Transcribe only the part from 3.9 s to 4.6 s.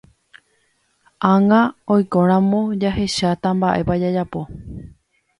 jajapo.